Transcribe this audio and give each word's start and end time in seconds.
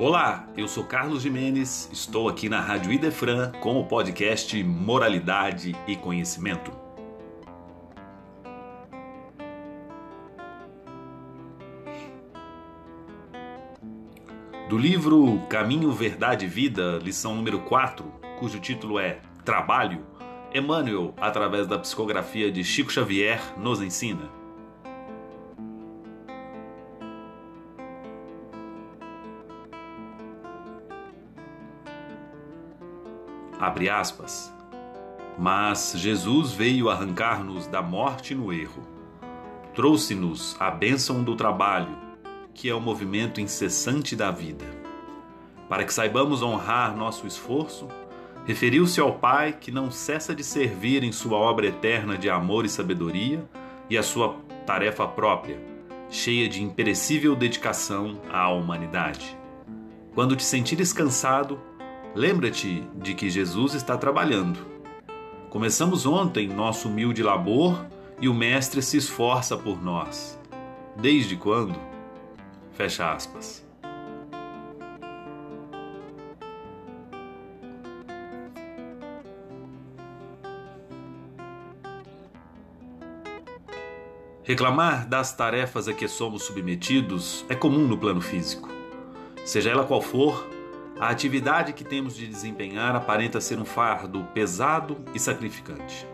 Olá, 0.00 0.46
eu 0.56 0.68
sou 0.68 0.84
Carlos 0.84 1.22
Jimenez, 1.22 1.90
estou 1.92 2.28
aqui 2.28 2.48
na 2.48 2.60
Rádio 2.60 2.92
Idefran 2.92 3.50
com 3.60 3.80
o 3.80 3.84
podcast 3.84 4.62
Moralidade 4.62 5.74
e 5.88 5.96
Conhecimento. 5.96 6.70
Do 14.68 14.78
livro 14.78 15.42
Caminho, 15.48 15.90
Verdade 15.90 16.44
e 16.44 16.48
Vida, 16.48 17.00
lição 17.02 17.34
número 17.34 17.58
4, 17.62 18.04
cujo 18.38 18.60
título 18.60 19.00
é 19.00 19.18
Trabalho, 19.44 20.06
Emmanuel, 20.54 21.12
através 21.16 21.66
da 21.66 21.76
psicografia 21.76 22.52
de 22.52 22.62
Chico 22.62 22.92
Xavier, 22.92 23.40
nos 23.58 23.82
ensina. 23.82 24.30
Abre 33.58 33.88
aspas. 33.88 34.54
Mas 35.36 35.92
Jesus 35.96 36.52
veio 36.52 36.88
arrancar-nos 36.88 37.66
da 37.66 37.82
morte 37.82 38.34
no 38.34 38.52
erro. 38.52 38.82
Trouxe-nos 39.74 40.56
a 40.60 40.70
bênção 40.70 41.22
do 41.22 41.36
trabalho, 41.36 41.96
que 42.54 42.68
é 42.68 42.74
o 42.74 42.80
movimento 42.80 43.40
incessante 43.40 44.16
da 44.16 44.30
vida. 44.30 44.64
Para 45.68 45.84
que 45.84 45.92
saibamos 45.92 46.42
honrar 46.42 46.96
nosso 46.96 47.26
esforço, 47.26 47.86
referiu-se 48.46 49.00
ao 49.00 49.14
Pai 49.14 49.52
que 49.52 49.70
não 49.70 49.90
cessa 49.90 50.34
de 50.34 50.42
servir 50.42 51.04
em 51.04 51.12
sua 51.12 51.36
obra 51.36 51.66
eterna 51.66 52.16
de 52.16 52.30
amor 52.30 52.64
e 52.64 52.68
sabedoria 52.68 53.44
e 53.90 53.98
a 53.98 54.02
sua 54.02 54.36
tarefa 54.66 55.06
própria, 55.06 55.60
cheia 56.10 56.48
de 56.48 56.62
imperecível 56.62 57.36
dedicação 57.36 58.20
à 58.32 58.48
humanidade. 58.50 59.36
Quando 60.14 60.34
te 60.34 60.42
sentires 60.42 60.92
cansado, 60.92 61.60
Lembra-te 62.18 62.82
de 62.96 63.14
que 63.14 63.30
Jesus 63.30 63.74
está 63.74 63.96
trabalhando. 63.96 64.58
Começamos 65.50 66.04
ontem 66.04 66.48
nosso 66.48 66.88
humilde 66.88 67.22
labor 67.22 67.86
e 68.20 68.28
o 68.28 68.34
Mestre 68.34 68.82
se 68.82 68.96
esforça 68.96 69.56
por 69.56 69.80
nós. 69.80 70.36
Desde 70.96 71.36
quando? 71.36 71.78
Fecha 72.72 73.12
aspas. 73.12 73.64
Reclamar 84.42 85.08
das 85.08 85.32
tarefas 85.32 85.86
a 85.86 85.92
que 85.92 86.08
somos 86.08 86.42
submetidos 86.42 87.46
é 87.48 87.54
comum 87.54 87.86
no 87.86 87.96
plano 87.96 88.20
físico. 88.20 88.68
Seja 89.44 89.70
ela 89.70 89.84
qual 89.84 90.02
for, 90.02 90.57
a 91.00 91.10
atividade 91.10 91.72
que 91.72 91.84
temos 91.84 92.16
de 92.16 92.26
desempenhar 92.26 92.96
aparenta 92.96 93.40
ser 93.40 93.58
um 93.58 93.64
fardo 93.64 94.24
pesado 94.34 94.98
e 95.14 95.18
sacrificante. 95.18 96.06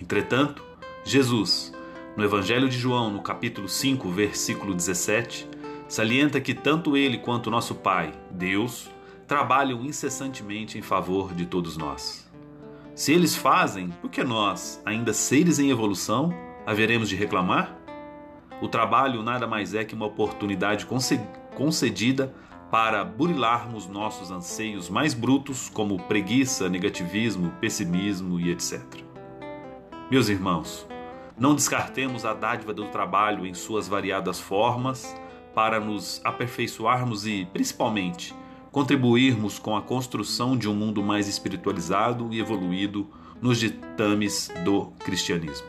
Entretanto, 0.00 0.64
Jesus, 1.04 1.72
no 2.16 2.24
Evangelho 2.24 2.68
de 2.68 2.76
João, 2.76 3.10
no 3.10 3.22
capítulo 3.22 3.68
5, 3.68 4.08
versículo 4.10 4.74
17, 4.74 5.48
salienta 5.86 6.40
que 6.40 6.52
tanto 6.52 6.96
ele 6.96 7.18
quanto 7.18 7.50
nosso 7.50 7.76
Pai, 7.76 8.12
Deus, 8.30 8.90
trabalham 9.26 9.84
incessantemente 9.84 10.76
em 10.76 10.82
favor 10.82 11.32
de 11.32 11.46
todos 11.46 11.76
nós. 11.76 12.28
Se 12.96 13.12
eles 13.12 13.36
fazem, 13.36 13.90
por 14.00 14.10
que 14.10 14.24
nós, 14.24 14.82
ainda 14.84 15.12
seres 15.12 15.60
em 15.60 15.70
evolução, 15.70 16.34
haveremos 16.66 17.08
de 17.08 17.14
reclamar? 17.14 17.78
O 18.60 18.66
trabalho 18.66 19.22
nada 19.22 19.46
mais 19.46 19.74
é 19.74 19.84
que 19.84 19.94
uma 19.94 20.06
oportunidade 20.06 20.86
concedida 21.54 22.34
para 22.70 23.04
burilarmos 23.04 23.86
nossos 23.86 24.30
anseios 24.30 24.90
mais 24.90 25.14
brutos, 25.14 25.68
como 25.68 26.02
preguiça, 26.02 26.68
negativismo, 26.68 27.50
pessimismo 27.60 28.38
e 28.38 28.50
etc. 28.50 28.82
Meus 30.10 30.28
irmãos, 30.28 30.86
não 31.36 31.54
descartemos 31.54 32.24
a 32.24 32.34
dádiva 32.34 32.74
do 32.74 32.86
trabalho 32.86 33.46
em 33.46 33.54
suas 33.54 33.88
variadas 33.88 34.38
formas 34.40 35.16
para 35.54 35.80
nos 35.80 36.20
aperfeiçoarmos 36.24 37.26
e, 37.26 37.46
principalmente, 37.52 38.34
contribuirmos 38.70 39.58
com 39.58 39.76
a 39.76 39.82
construção 39.82 40.56
de 40.56 40.68
um 40.68 40.74
mundo 40.74 41.02
mais 41.02 41.26
espiritualizado 41.26 42.28
e 42.32 42.40
evoluído 42.40 43.08
nos 43.40 43.58
ditames 43.58 44.50
do 44.64 44.86
cristianismo. 44.98 45.66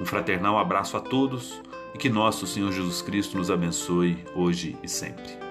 Um 0.00 0.04
fraternal 0.04 0.58
abraço 0.58 0.96
a 0.96 1.00
todos 1.00 1.62
e 1.94 1.98
que 1.98 2.08
nosso 2.08 2.46
Senhor 2.46 2.72
Jesus 2.72 3.00
Cristo 3.00 3.36
nos 3.36 3.50
abençoe 3.50 4.24
hoje 4.34 4.76
e 4.82 4.88
sempre. 4.88 5.43